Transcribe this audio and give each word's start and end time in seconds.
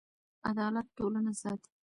عدالت 0.49 0.87
ټولنه 0.97 1.31
ساتي. 1.41 1.69